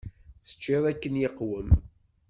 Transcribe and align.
Teččiḍ 0.45 0.83
akken 0.91 1.19
iqwem? 1.27 1.69